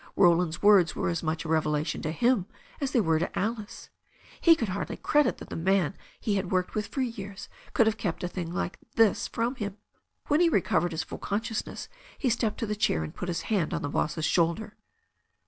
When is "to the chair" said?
12.61-13.03